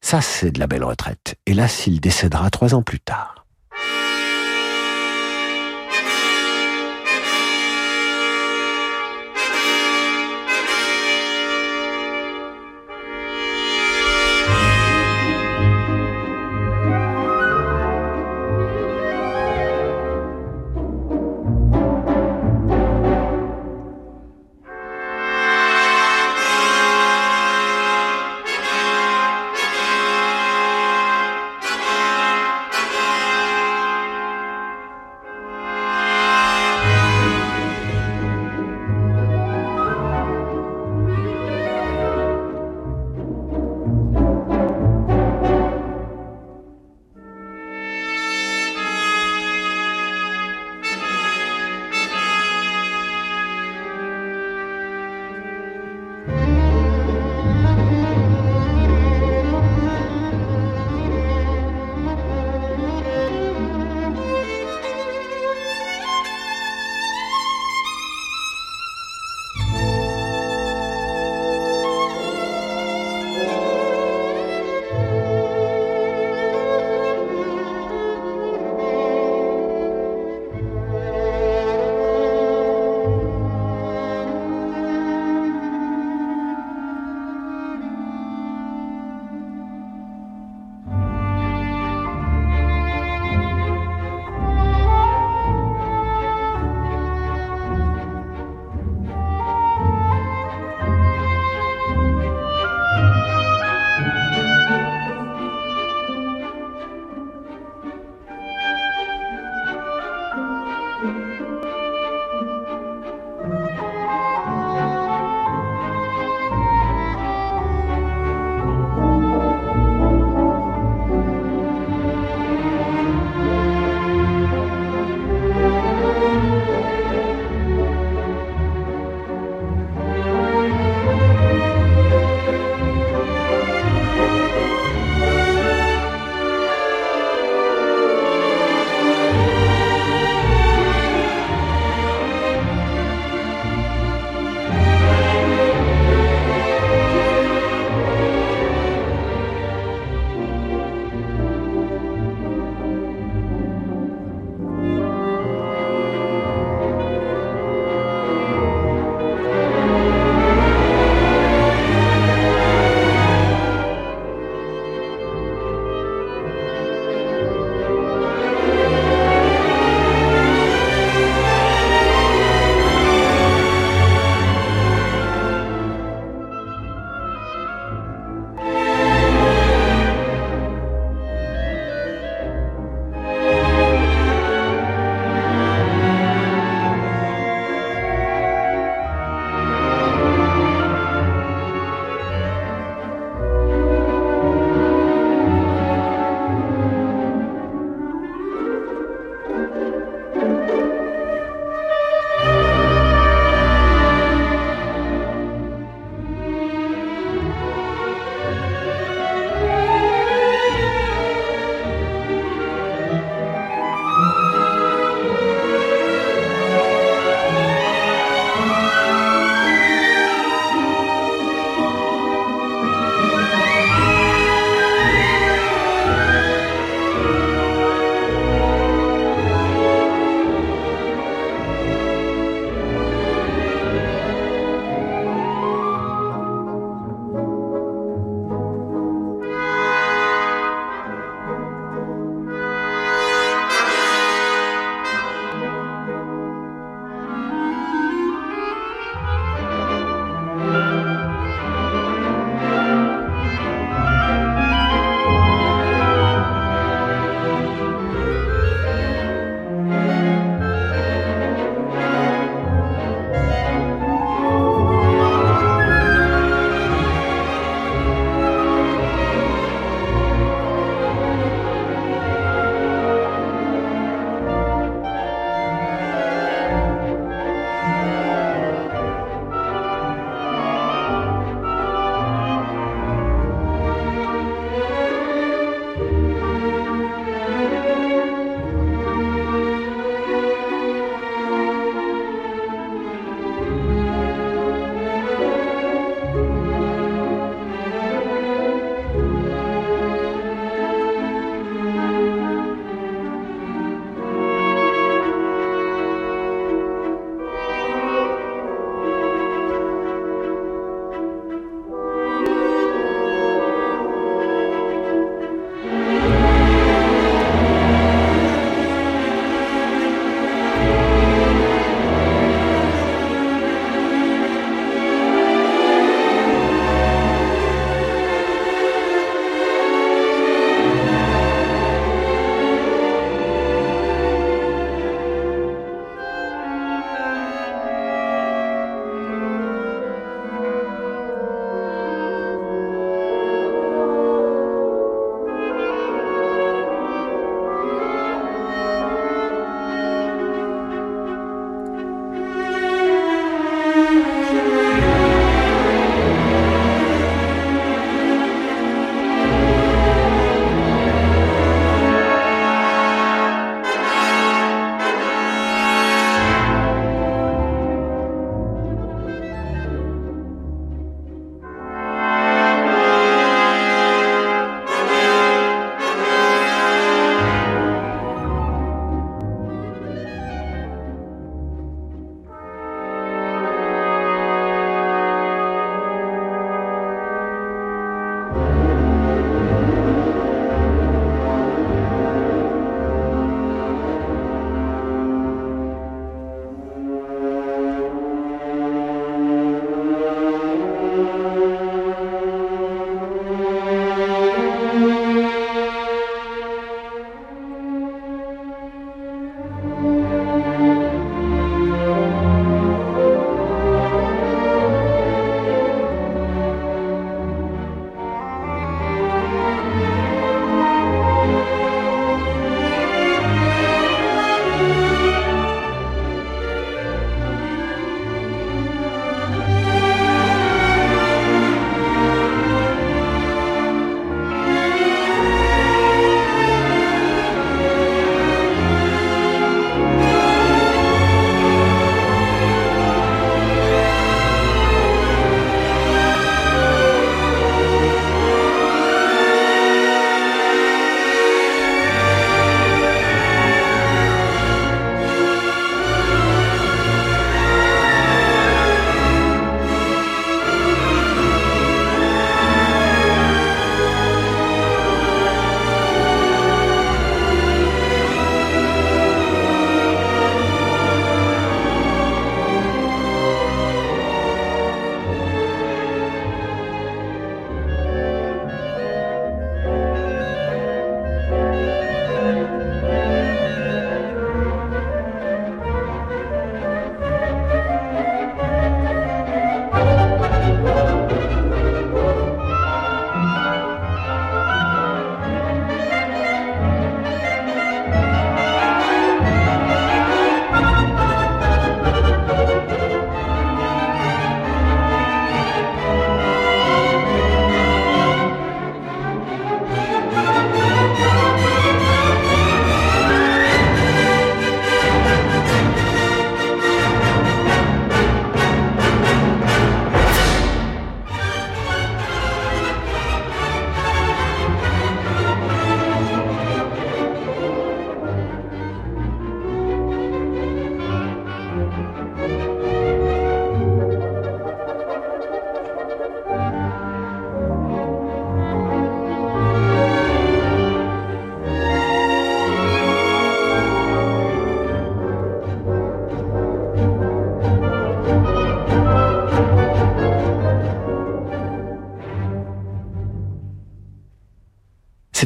Ça, 0.00 0.20
c'est 0.20 0.50
de 0.50 0.58
la 0.58 0.66
belle 0.66 0.82
retraite. 0.82 1.36
Hélas, 1.46 1.86
il 1.86 2.00
décédera 2.00 2.50
trois 2.50 2.74
ans 2.74 2.82
plus 2.82 2.98
tard. 2.98 3.39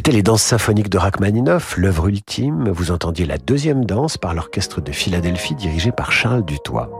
C'était 0.05 0.17
les 0.17 0.21
danses 0.21 0.43
symphoniques 0.43 0.91
de 0.91 0.99
Rachmaninoff, 0.99 1.77
l'œuvre 1.77 2.09
ultime. 2.09 2.69
Vous 2.69 2.91
entendiez 2.91 3.25
la 3.25 3.39
deuxième 3.39 3.85
danse 3.85 4.19
par 4.19 4.35
l'orchestre 4.35 4.79
de 4.79 4.91
Philadelphie 4.91 5.55
dirigé 5.55 5.91
par 5.91 6.11
Charles 6.11 6.45
Dutoit. 6.45 6.91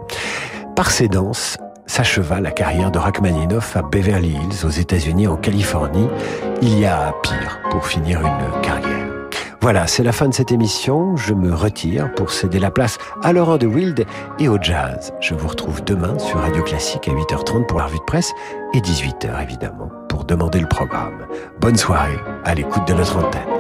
Par 0.76 0.90
ces 0.90 1.08
danses, 1.08 1.56
s'acheva 1.86 2.42
la 2.42 2.50
carrière 2.50 2.90
de 2.90 2.98
Rachmaninoff 2.98 3.78
à 3.78 3.84
Beverly 3.84 4.30
Hills, 4.30 4.66
aux 4.66 4.72
États-Unis, 4.72 5.28
en 5.28 5.38
Californie. 5.38 6.08
Il 6.64 6.80
y 6.80 6.88
a 6.88 7.14
pire 7.22 7.60
pour 7.70 7.86
finir 7.86 8.22
une 8.22 8.62
carrière. 8.64 9.06
Voilà, 9.62 9.86
c'est 9.86 10.02
la 10.02 10.12
fin 10.12 10.28
de 10.28 10.34
cette 10.34 10.52
émission. 10.52 11.16
Je 11.16 11.36
me 11.36 11.54
retire 11.54 12.12
pour 12.16 12.32
céder 12.32 12.58
la 12.58 12.72
place 12.72 12.98
à 13.22 13.34
Laurent 13.34 13.58
de 13.58 13.68
Wild 13.68 14.04
et 14.40 14.48
au 14.50 14.58
jazz. 14.60 15.14
Je 15.20 15.36
vous 15.36 15.48
retrouve 15.48 15.84
demain 15.84 16.18
sur 16.18 16.40
Radio 16.40 16.64
Classique 16.64 17.08
à 17.08 17.12
8h30 17.12 17.68
pour 17.68 17.78
la 17.78 17.86
revue 17.86 18.00
de 18.00 18.04
presse 18.06 18.32
et 18.74 18.80
18h 18.80 19.44
évidemment 19.44 19.92
pour 20.16 20.24
demander 20.24 20.62
le 20.62 20.68
programme. 20.70 21.28
Bonne 21.60 21.76
soirée 21.76 22.18
à 22.46 22.56
l'écoute 22.56 22.88
de 22.88 22.94
notre 22.94 23.18
antenne. 23.18 23.55